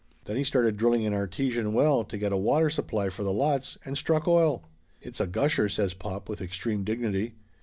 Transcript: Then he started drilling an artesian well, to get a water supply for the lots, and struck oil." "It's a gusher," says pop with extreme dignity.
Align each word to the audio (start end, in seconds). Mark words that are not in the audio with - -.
Then 0.25 0.35
he 0.35 0.43
started 0.43 0.77
drilling 0.77 1.05
an 1.05 1.13
artesian 1.13 1.73
well, 1.73 2.03
to 2.05 2.17
get 2.17 2.31
a 2.33 2.35
water 2.35 2.71
supply 2.71 3.09
for 3.09 3.21
the 3.21 3.31
lots, 3.31 3.77
and 3.85 3.95
struck 3.95 4.27
oil." 4.27 4.63
"It's 4.99 5.19
a 5.19 5.27
gusher," 5.27 5.69
says 5.69 5.93
pop 5.93 6.27
with 6.27 6.41
extreme 6.41 6.83
dignity. 6.83 7.35